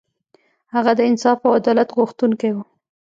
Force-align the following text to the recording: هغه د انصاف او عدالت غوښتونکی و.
هغه 0.73 0.91
د 0.95 0.99
انصاف 1.09 1.39
او 1.45 1.51
عدالت 1.59 1.89
غوښتونکی 1.97 2.51
و. 2.53 2.57